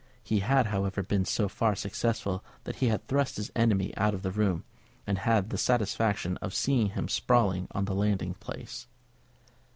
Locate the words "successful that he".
1.75-2.87